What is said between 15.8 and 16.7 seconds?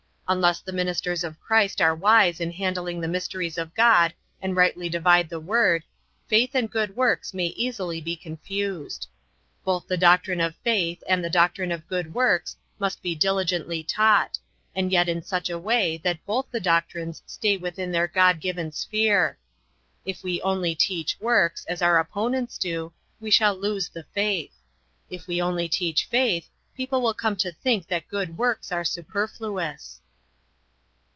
that both the